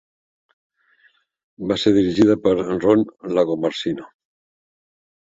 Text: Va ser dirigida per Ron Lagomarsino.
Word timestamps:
Va 1.71 1.75
ser 1.81 1.93
dirigida 1.97 2.35
per 2.45 2.53
Ron 2.61 3.03
Lagomarsino. 3.35 4.07